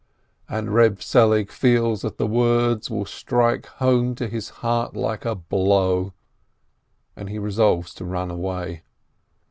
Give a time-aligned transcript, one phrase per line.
[0.49, 5.35] And Reb Selig feels that the words will strike home to his heart like a
[5.35, 6.13] blow,
[7.15, 8.81] and he resolves to run away.